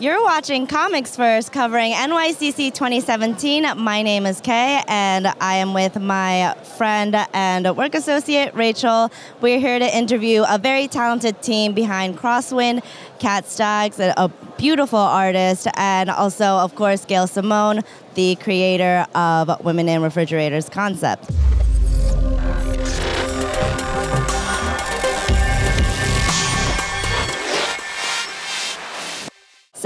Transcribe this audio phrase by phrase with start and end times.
[0.00, 3.66] You're watching Comics First covering NYCC 2017.
[3.76, 9.10] My name is Kay, and I am with my friend and work associate, Rachel.
[9.40, 12.84] We're here to interview a very talented team behind Crosswind,
[13.18, 17.80] Cat Staggs, a beautiful artist, and also, of course, Gail Simone,
[18.14, 21.28] the creator of Women in Refrigerators concept.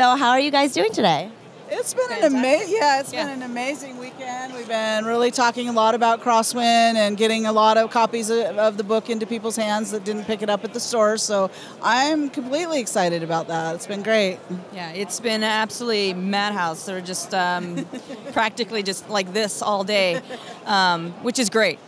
[0.02, 1.30] So, how are you guys doing today?
[1.70, 3.24] It's been an amazing, yeah, it's yeah.
[3.24, 4.52] been an amazing weekend.
[4.52, 8.58] We've been really talking a lot about Crosswind and getting a lot of copies of,
[8.58, 11.18] of, the book into people's hands that didn't pick it up at the store.
[11.18, 11.52] So
[11.84, 13.76] I'm completely excited about that.
[13.76, 14.40] It's been great.
[14.74, 16.84] Yeah, it's been absolutely madhouse.
[16.84, 17.86] They're just um,
[18.32, 20.20] practically just like this all day,
[20.66, 21.78] um, which is great.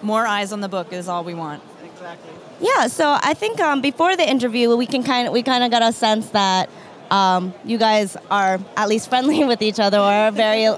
[0.00, 1.60] More eyes on the book is all we want.
[1.82, 2.30] Exactly.
[2.60, 2.86] Yeah.
[2.86, 5.82] So I think um, before the interview, we can kind of we kind of got
[5.82, 6.70] a sense that
[7.14, 10.66] um, you guys are at least friendly with each other or very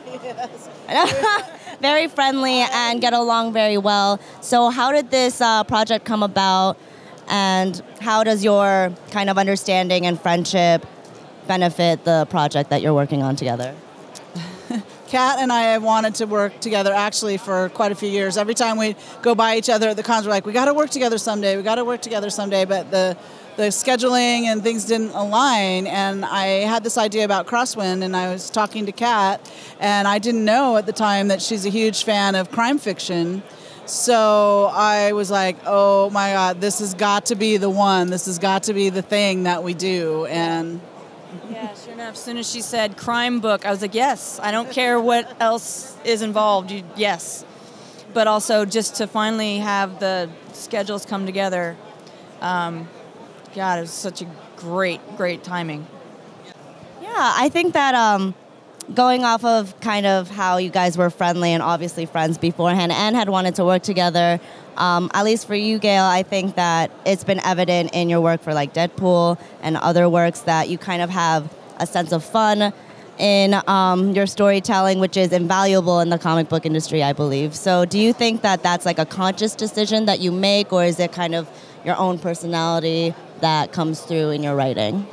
[1.81, 4.21] very friendly and get along very well.
[4.41, 6.79] So how did this uh, project come about
[7.29, 10.87] and how does your kind of understanding and friendship
[11.47, 13.75] benefit the project that you're working on together?
[15.09, 18.37] Cat and I have wanted to work together actually for quite a few years.
[18.37, 20.75] Every time we go by each other at the cons, we're like, we got to
[20.75, 21.57] work together someday.
[21.57, 22.65] We got to work together someday.
[22.65, 23.17] But the
[23.57, 28.31] the scheduling and things didn't align and i had this idea about crosswind and i
[28.31, 32.05] was talking to Cat and i didn't know at the time that she's a huge
[32.05, 33.43] fan of crime fiction.
[33.87, 38.11] So i was like oh my god this has got to be the one.
[38.11, 40.27] This has got to be the thing that we do.
[40.27, 40.81] And
[41.51, 42.15] yeah sure enough.
[42.15, 45.41] As soon as she said crime book i was like yes i don't care what
[45.41, 47.45] else is involved you, yes.
[48.13, 51.77] But also just to finally have the schedules come together
[52.41, 52.89] um,
[53.57, 54.27] God, it was such a
[54.57, 55.87] great, great timing.
[57.01, 58.35] Yeah, I think that um,
[58.95, 63.17] going off of kind of how you guys were friendly and obviously friends beforehand and
[63.17, 64.39] had wanted to work together,
[64.77, 68.43] um, at least for you, Gail, I think that it's been evident in your work
[68.43, 72.75] for like Deadpool and other works that you kind of have a sense of fun
[73.17, 77.55] in um, your storytelling, which is invaluable in the comic book industry, I believe.
[77.55, 81.01] So, do you think that that's like a conscious decision that you make, or is
[81.01, 81.49] it kind of
[81.87, 85.07] your own personality that comes through in your writing?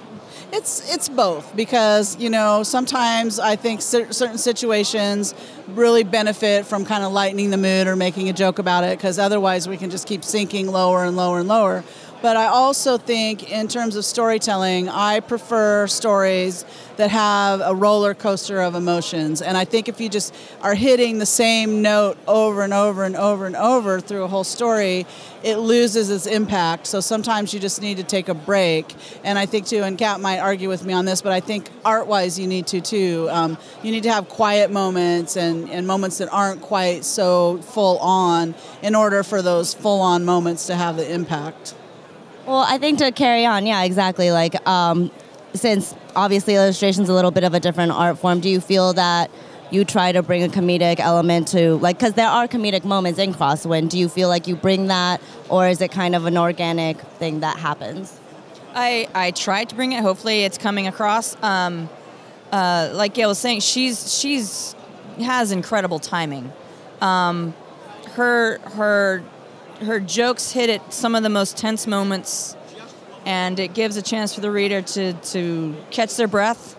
[0.52, 5.34] It's it's both because you know sometimes I think certain situations
[5.70, 9.18] really benefit from kind of lightening the mood or making a joke about it because
[9.18, 11.84] otherwise we can just keep sinking lower and lower and lower.
[12.24, 16.64] But I also think, in terms of storytelling, I prefer stories
[16.96, 19.42] that have a roller coaster of emotions.
[19.42, 23.18] And I think if you just are hitting the same note over and over and
[23.18, 25.06] over and over through a whole story,
[25.44, 26.88] it loses its impact.
[26.88, 28.96] So sometimes you just need to take a break.
[29.26, 31.70] And I think, too, and Cat might argue with me on this, but I think
[31.84, 33.28] art wise, you need to, too.
[33.32, 37.98] Um, you need to have quiet moments and, and moments that aren't quite so full
[37.98, 41.76] on in order for those full on moments to have the impact.
[42.46, 44.32] Well, I think to carry on, yeah, exactly.
[44.32, 45.12] Like, um,
[45.54, 49.32] since obviously illustration's a little bit of a different art form, do you feel that
[49.72, 53.34] you try to bring a comedic element to, like, because there are comedic moments in
[53.34, 53.90] Crosswind.
[53.90, 57.40] Do you feel like you bring that, or is it kind of an organic thing
[57.40, 58.20] that happens?
[58.76, 60.02] I I tried to bring it.
[60.02, 61.36] Hopefully, it's coming across.
[61.42, 61.90] Um,
[62.52, 64.76] uh, like Gail was saying, she's she's
[65.20, 66.52] has incredible timing.
[67.02, 67.56] Um,
[68.12, 69.24] her her
[69.84, 72.56] her jokes hit at some of the most tense moments,
[73.26, 76.76] and it gives a chance for the reader to, to catch their breath,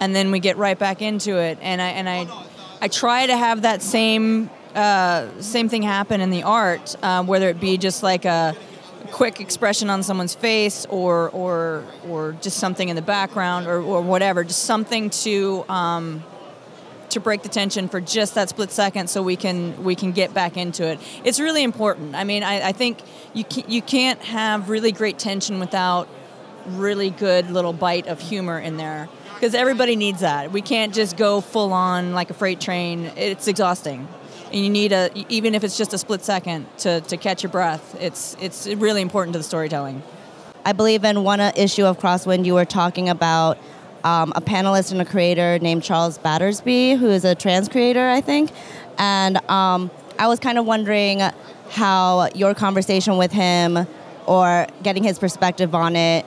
[0.00, 1.58] and then we get right back into it.
[1.60, 2.26] And I and I,
[2.80, 7.48] I try to have that same uh, same thing happen in the art, uh, whether
[7.48, 8.54] it be just like a
[9.10, 14.02] quick expression on someone's face or or or just something in the background or, or
[14.02, 15.64] whatever, just something to.
[15.68, 16.22] Um,
[17.18, 20.32] to break the tension for just that split second so we can we can get
[20.32, 21.00] back into it.
[21.24, 22.14] It's really important.
[22.14, 22.98] I mean i, I think
[23.34, 26.08] you, can, you can't have really great tension without
[26.66, 30.52] really good little bite of humor in there because everybody needs that.
[30.52, 33.10] We can't just go full on like a freight train.
[33.16, 34.08] It's exhausting.
[34.46, 37.52] And you need a even if it's just a split second to, to catch your
[37.52, 40.02] breath it's it's really important to the storytelling.
[40.64, 43.58] I believe in one uh, issue of crosswind you were talking about
[44.04, 48.20] um, a panelist and a creator named Charles Battersby, who is a trans creator, I
[48.20, 48.50] think.
[48.98, 51.20] And um, I was kind of wondering
[51.70, 53.86] how your conversation with him
[54.26, 56.26] or getting his perspective on it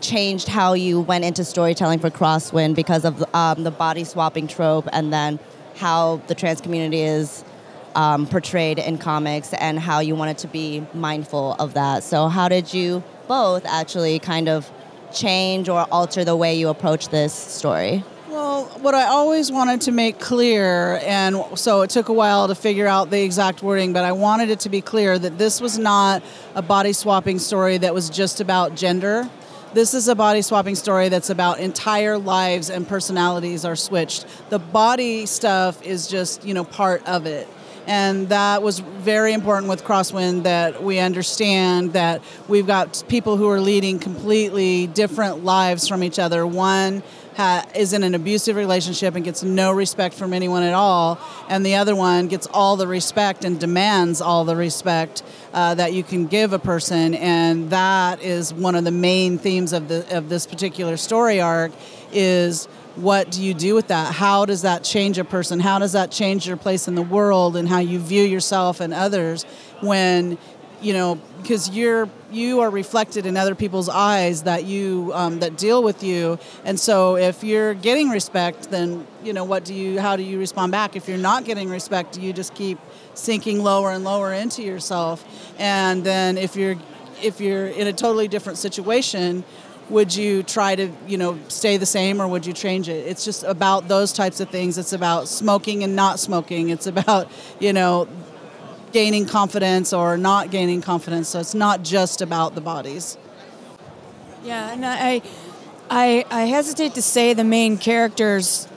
[0.00, 4.88] changed how you went into storytelling for Crosswind because of um, the body swapping trope
[4.92, 5.38] and then
[5.76, 7.44] how the trans community is
[7.94, 12.02] um, portrayed in comics and how you wanted to be mindful of that.
[12.02, 14.70] So, how did you both actually kind of
[15.12, 18.04] change or alter the way you approach this story?
[18.28, 22.54] Well, what I always wanted to make clear, and so it took a while to
[22.54, 25.78] figure out the exact wording, but I wanted it to be clear that this was
[25.78, 26.22] not
[26.54, 29.28] a body swapping story that was just about gender.
[29.74, 34.26] This is a body swapping story that's about entire lives and personalities are switched.
[34.50, 37.48] The body stuff is just, you know, part of it
[37.88, 43.48] and that was very important with crosswind that we understand that we've got people who
[43.48, 46.46] are leading completely different lives from each other.
[46.46, 47.02] One
[47.38, 51.18] ha- is in an abusive relationship and gets no respect from anyone at all,
[51.48, 55.22] and the other one gets all the respect and demands all the respect
[55.54, 59.72] uh, that you can give a person, and that is one of the main themes
[59.72, 61.72] of the of this particular story arc
[62.12, 64.12] is what do you do with that?
[64.12, 65.60] How does that change a person?
[65.60, 68.92] How does that change your place in the world and how you view yourself and
[68.92, 69.44] others
[69.80, 70.36] when
[70.80, 75.56] you know because you're you are reflected in other people's eyes that you um, that
[75.56, 76.38] deal with you.
[76.64, 80.38] And so if you're getting respect then you know what do you how do you
[80.38, 80.96] respond back?
[80.96, 82.78] If you're not getting respect do you just keep
[83.14, 85.24] sinking lower and lower into yourself?
[85.58, 86.76] And then if you're
[87.22, 89.44] if you're in a totally different situation
[89.90, 93.06] would you try to you know stay the same or would you change it?
[93.06, 94.78] It's just about those types of things.
[94.78, 96.68] It's about smoking and not smoking.
[96.70, 98.08] It's about you know
[98.92, 101.28] gaining confidence or not gaining confidence.
[101.28, 103.18] So it's not just about the bodies.
[104.44, 105.22] Yeah, and I,
[105.90, 108.68] I, I hesitate to say the main characters.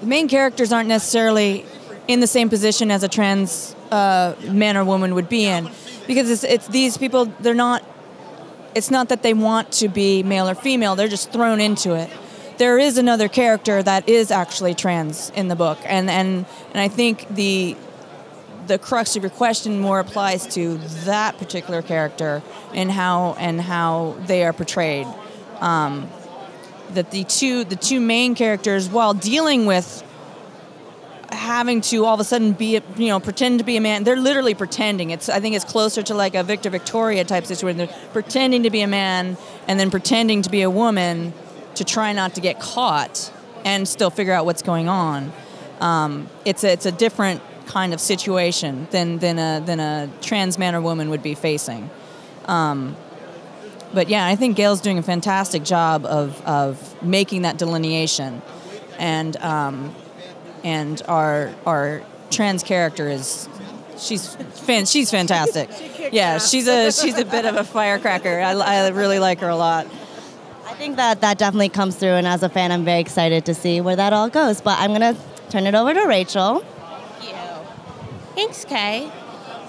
[0.00, 1.64] The main characters aren't necessarily
[2.06, 5.70] in the same position as a trans uh, man or woman would be in,
[6.06, 7.26] because it's, it's these people.
[7.40, 7.82] They're not.
[8.74, 10.96] It's not that they want to be male or female.
[10.96, 12.10] They're just thrown into it.
[12.58, 16.88] There is another character that is actually trans in the book, and and and I
[16.88, 17.76] think the
[18.66, 22.42] the crux of your question more applies to that particular character
[22.74, 25.06] and how and how they are portrayed.
[25.60, 26.08] Um,
[26.90, 30.02] that the two the two main characters, while dealing with
[31.32, 34.16] having to all of a sudden be you know pretend to be a man, they're
[34.16, 35.10] literally pretending.
[35.10, 37.78] It's I think it's closer to like a Victor Victoria type situation.
[37.78, 39.36] They're pretending to be a man
[39.66, 41.32] and then pretending to be a woman
[41.76, 43.32] to try not to get caught
[43.64, 45.32] and still figure out what's going on.
[45.80, 50.58] Um, it's a, it's a different kind of situation than than a than a trans
[50.58, 51.90] man or woman would be facing.
[52.46, 52.96] Um,
[53.92, 58.42] but yeah, I think Gail's doing a fantastic job of of making that delineation,
[58.98, 59.94] and um,
[60.64, 63.48] and our our trans character is
[63.98, 65.70] she's fan, she's fantastic.
[65.96, 68.40] she yeah, she's a she's a bit of a firecracker.
[68.40, 69.86] I, I really like her a lot.
[70.66, 73.54] I think that that definitely comes through, and as a fan, I'm very excited to
[73.54, 74.60] see where that all goes.
[74.60, 75.16] But I'm gonna
[75.48, 76.64] turn it over to Rachel.
[78.36, 79.10] Thanks, Kay.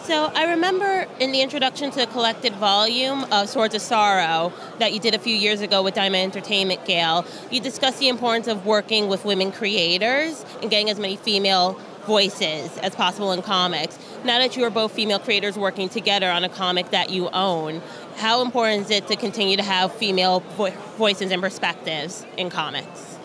[0.03, 4.91] So I remember in the introduction to the collected volume of Swords of Sorrow that
[4.91, 8.65] you did a few years ago with Dynamite Entertainment, Gail, you discussed the importance of
[8.65, 13.97] working with women creators and getting as many female voices as possible in comics.
[14.25, 17.81] Now that you are both female creators working together on a comic that you own,
[18.17, 23.16] how important is it to continue to have female vo- voices and perspectives in comics?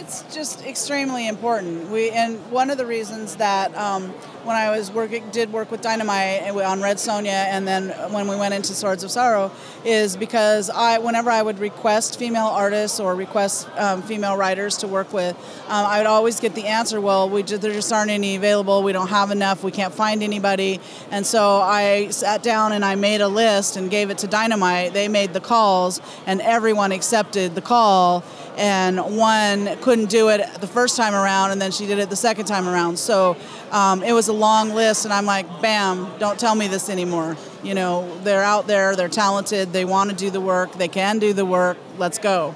[0.00, 1.90] It's just extremely important.
[1.90, 4.08] We and one of the reasons that um,
[4.44, 8.34] when I was working, did work with Dynamite on Red Sonja, and then when we
[8.34, 9.52] went into Swords of Sorrow,
[9.84, 14.88] is because I, whenever I would request female artists or request um, female writers to
[14.88, 15.36] work with,
[15.68, 18.82] um, I would always get the answer, "Well, we just, there just aren't any available.
[18.82, 19.62] We don't have enough.
[19.62, 23.90] We can't find anybody." And so I sat down and I made a list and
[23.90, 24.94] gave it to Dynamite.
[24.94, 28.24] They made the calls, and everyone accepted the call
[28.56, 32.16] and one couldn't do it the first time around, and then she did it the
[32.16, 32.98] second time around.
[32.98, 33.36] So
[33.70, 37.36] um, it was a long list, and I'm like, bam, don't tell me this anymore.
[37.62, 41.18] You know, they're out there, they're talented, they want to do the work, they can
[41.18, 42.54] do the work, let's go.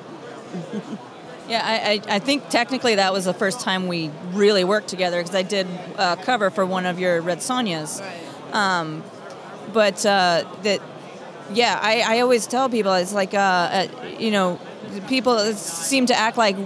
[1.47, 5.21] Yeah, I, I, I, think technically that was the first time we really worked together
[5.21, 5.67] because I did
[5.99, 7.43] a cover for one of your Red.
[8.01, 8.01] Right.
[8.53, 9.03] Um,
[9.75, 10.81] but uh, that,
[11.53, 14.59] yeah, I, I always tell people it's like, uh, uh, you know,
[15.09, 16.57] people seem to act like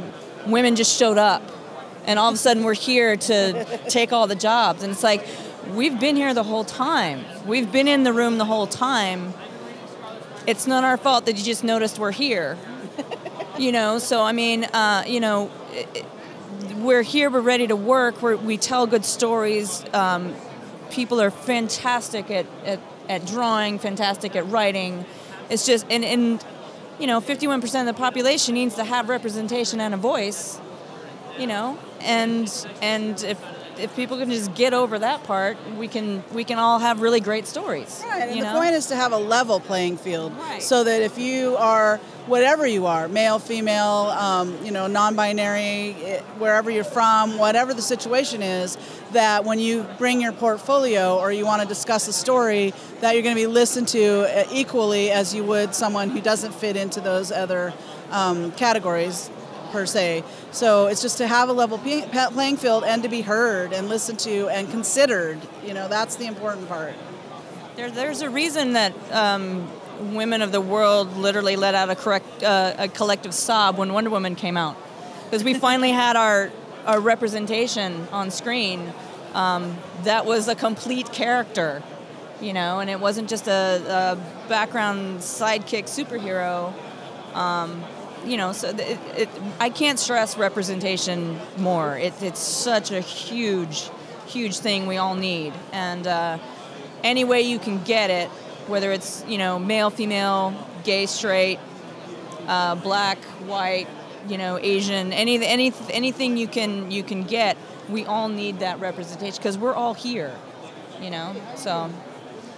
[0.46, 1.42] women just showed up
[2.08, 4.82] and all of a sudden we're here to take all the jobs.
[4.82, 5.26] And it's like,
[5.74, 7.22] we've been here the whole time.
[7.46, 9.34] We've been in the room the whole time.
[10.46, 12.56] It's not our fault that you just noticed we're here.
[13.58, 15.50] you know, so I mean, uh, you know,
[16.76, 19.84] we're here, we're ready to work, we're, we tell good stories.
[19.92, 20.34] Um,
[20.90, 25.04] people are fantastic at, at, at drawing, fantastic at writing.
[25.50, 26.44] It's just, and, and
[26.98, 30.60] you know, 51% of the population needs to have representation and a voice,
[31.38, 33.38] you know, and and if
[33.78, 37.20] if people can just get over that part, we can we can all have really
[37.20, 38.02] great stories.
[38.06, 38.52] Right, and the know?
[38.52, 40.62] point is to have a level playing field, Right.
[40.62, 46.20] so that if you are whatever you are, male, female, um, you know, non-binary, eh,
[46.38, 48.76] wherever you're from, whatever the situation is,
[49.12, 53.22] that when you bring your portfolio or you want to discuss a story, that you're
[53.22, 57.00] going to be listened to eh, equally as you would someone who doesn't fit into
[57.00, 57.72] those other
[58.10, 59.30] um, categories
[59.70, 60.24] per se.
[60.50, 64.18] So it's just to have a level playing field and to be heard and listened
[64.20, 65.38] to and considered.
[65.64, 66.94] You know, that's the important part.
[67.76, 69.70] There, there's a reason that um,
[70.14, 74.10] women of the world literally let out a, correct, uh, a collective sob when Wonder
[74.10, 74.76] Woman came out,
[75.24, 76.50] because we finally had our
[76.86, 78.92] our representation on screen.
[79.34, 81.82] Um, that was a complete character,
[82.40, 86.72] you know, and it wasn't just a, a background sidekick superhero.
[87.34, 87.84] Um,
[88.24, 89.28] you know, so it, it,
[89.60, 91.96] I can't stress representation more.
[91.96, 93.90] It, it's such a huge,
[94.26, 96.38] huge thing we all need, and uh,
[97.02, 98.28] any way you can get it,
[98.68, 101.58] whether it's you know male, female, gay, straight,
[102.46, 103.88] uh, black, white,
[104.28, 107.56] you know, Asian, any any anything you can you can get,
[107.88, 110.34] we all need that representation because we're all here,
[111.00, 111.34] you know.
[111.56, 111.90] So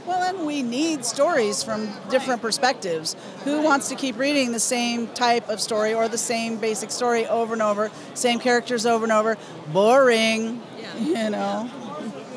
[0.07, 3.15] Well, and we need stories from different perspectives.
[3.45, 7.27] Who wants to keep reading the same type of story or the same basic story
[7.27, 9.37] over and over, same characters over and over?
[9.73, 10.63] Boring,
[10.99, 11.71] you know.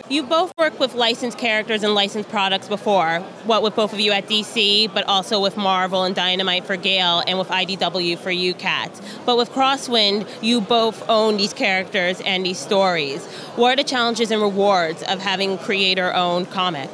[0.09, 3.21] You both worked with licensed characters and licensed products before.
[3.45, 7.23] What with both of you at DC, but also with Marvel and Dynamite for Gail,
[7.25, 9.01] and with IDW for you, Cat.
[9.25, 13.25] But with Crosswind, you both own these characters and these stories.
[13.55, 16.89] What are the challenges and rewards of having creator-owned comic?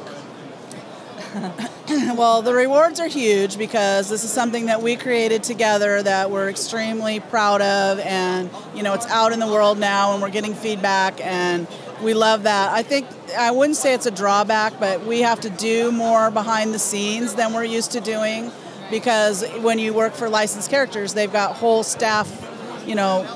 [2.16, 6.48] Well, the rewards are huge because this is something that we created together that we're
[6.48, 10.54] extremely proud of, and you know it's out in the world now, and we're getting
[10.54, 11.66] feedback, and
[12.02, 12.72] we love that.
[12.72, 16.72] I think I wouldn't say it's a drawback, but we have to do more behind
[16.72, 18.52] the scenes than we're used to doing
[18.90, 22.28] because when you work for licensed characters, they've got whole staff,
[22.86, 23.26] you know,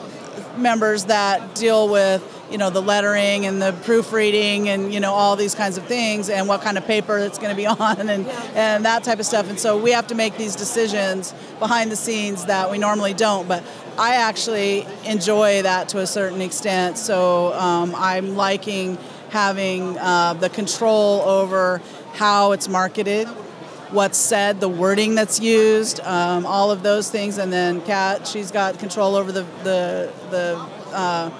[0.56, 5.36] members that deal with you know the lettering and the proofreading and you know all
[5.36, 8.26] these kinds of things and what kind of paper it's going to be on and
[8.54, 9.48] and that type of stuff.
[9.48, 13.48] And so we have to make these decisions behind the scenes that we normally don't.
[13.48, 13.62] But
[13.98, 16.98] I actually enjoy that to a certain extent.
[16.98, 18.98] So um, I'm liking
[19.30, 21.80] having uh, the control over
[22.12, 23.28] how it's marketed
[23.94, 28.50] what's said, the wording that's used, um, all of those things, and then Cat, she's
[28.50, 31.30] got control over the the the uh,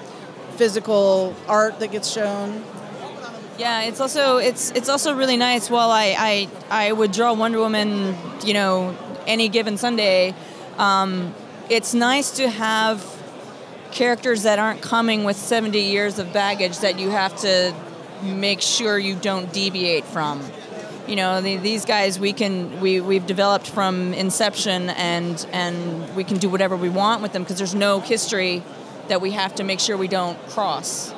[0.57, 2.65] physical art that gets shown.
[3.59, 5.71] Yeah, it's also it's it's also really nice.
[5.71, 8.97] While I I, I would draw Wonder Woman, you know,
[9.27, 10.35] any given Sunday,
[10.77, 11.35] um,
[11.69, 13.05] it's nice to have
[13.93, 17.73] characters that aren't coming with 70 years of baggage that you have to
[18.23, 20.43] make sure you don't deviate from.
[21.07, 26.25] You know, the, these guys we can we we've developed from inception and and we
[26.25, 28.65] can do whatever we want with them because there's no history
[29.09, 31.15] that we have to make sure we don't cross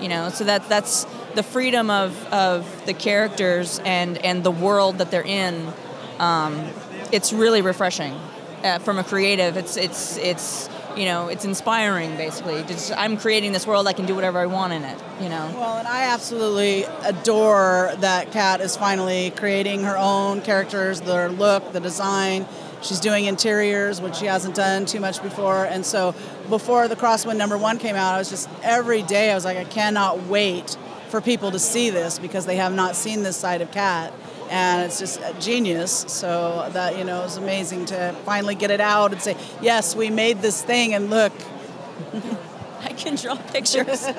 [0.00, 0.28] you know?
[0.28, 5.22] So that that's the freedom of, of the characters and and the world that they're
[5.22, 5.72] in
[6.18, 6.70] um,
[7.12, 8.18] it's really refreshing.
[8.62, 12.62] Uh, from a creative it's it's it's you know it's inspiring basically.
[12.64, 15.52] Just i'm creating this world i can do whatever i want in it you know?
[15.54, 21.72] Well, and I absolutely adore that Cat is finally creating her own characters, their look,
[21.72, 22.46] the design.
[22.84, 25.64] She's doing interiors, which she hasn't done too much before.
[25.64, 26.14] And so
[26.48, 29.56] before the Crosswind number one came out, I was just every day I was like,
[29.56, 30.76] I cannot wait
[31.08, 34.12] for people to see this because they have not seen this side of Cat
[34.50, 36.04] And it's just genius.
[36.08, 39.96] So that, you know, it was amazing to finally get it out and say, yes,
[39.96, 41.32] we made this thing and look,
[42.80, 44.04] i can draw pictures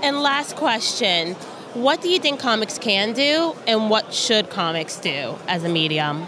[0.00, 1.34] And last question.
[1.74, 6.26] What do you think comics can do, and what should comics do as a medium?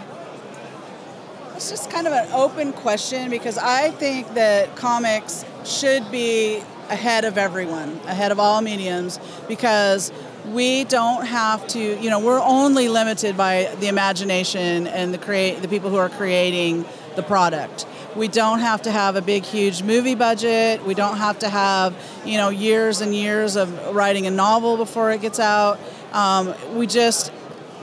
[1.55, 6.57] It's just kind of an open question because I think that comics should be
[6.89, 10.11] ahead of everyone, ahead of all mediums, because
[10.47, 15.61] we don't have to, you know, we're only limited by the imagination and the create
[15.63, 17.85] the people who are creating the product.
[18.15, 20.85] We don't have to have a big, huge movie budget.
[20.85, 25.11] We don't have to have, you know, years and years of writing a novel before
[25.11, 25.79] it gets out.
[26.11, 27.31] Um, we just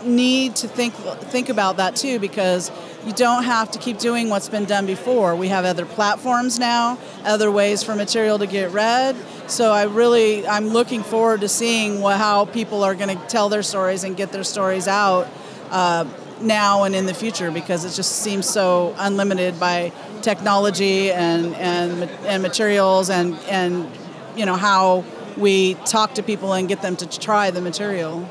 [0.04, 2.70] need to think think about that too because
[3.04, 5.34] you don't have to keep doing what's been done before.
[5.34, 9.16] We have other platforms now, other ways for material to get read.
[9.46, 13.48] So I really I'm looking forward to seeing what, how people are going to tell
[13.48, 15.26] their stories and get their stories out
[15.70, 16.04] uh,
[16.40, 19.92] now and in the future because it just seems so unlimited by
[20.22, 23.88] technology and and and materials and and
[24.36, 25.04] you know how
[25.36, 28.28] we talk to people and get them to try the material.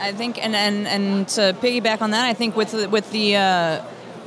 [0.00, 3.36] I think, and, and, and to piggyback on that, I think with the, with the
[3.36, 3.82] uh,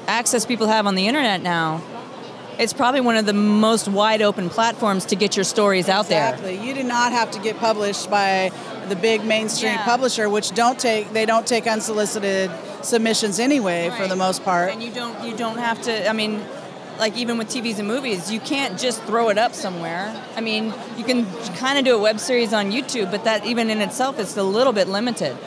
[0.07, 1.81] access people have on the internet now,
[2.59, 6.29] it's probably one of the most wide open platforms to get your stories out there.
[6.33, 6.67] Exactly.
[6.67, 8.51] You do not have to get published by
[8.89, 9.85] the big mainstream Yeah.
[9.85, 12.51] publisher, which don't take they don't take unsolicited
[12.85, 14.71] submissions anyway for the most part.
[14.71, 16.09] And you don't you don't have to.
[16.09, 16.43] I mean,
[16.99, 20.13] like even with TVs and movies, you can't just throw it up somewhere.
[20.35, 23.69] I mean, you can kind of do a web series on YouTube, but that even
[23.69, 25.37] in itself is a little bit limited.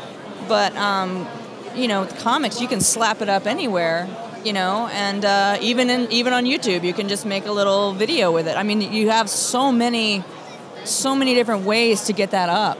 [0.49, 1.27] But um,
[1.75, 4.09] you know, with comics, you can slap it up anywhere.
[4.45, 7.95] You know, and uh, even in even on YouTube, you can just make a little
[7.95, 8.57] video with it.
[8.57, 10.23] I mean, you have so many,
[10.85, 12.79] so many different ways to get that up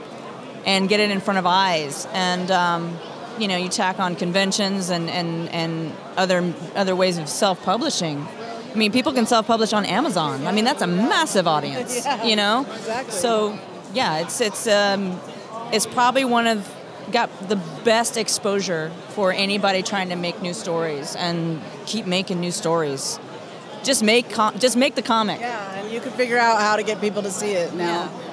[0.65, 2.07] and get it in front of eyes.
[2.11, 2.99] And um,
[3.39, 8.25] you know, you tack on conventions and, and, and other other ways of self-publishing.
[8.73, 10.47] I mean, people can self-publish on Amazon.
[10.47, 11.95] I mean, that's a massive audience.
[12.05, 13.13] Yeah, you know, exactly.
[13.13, 13.57] So
[13.93, 15.19] yeah, it's it's um,
[15.71, 16.69] it's probably one of
[17.11, 22.51] got the best exposure for anybody trying to make new stories and keep making new
[22.51, 23.19] stories.
[23.83, 25.39] Just make com- just make the comic.
[25.39, 28.03] Yeah, and you can figure out how to get people to see it now.
[28.03, 28.24] Yeah.